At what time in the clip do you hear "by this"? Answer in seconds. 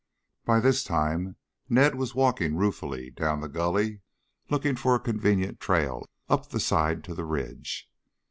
0.45-0.83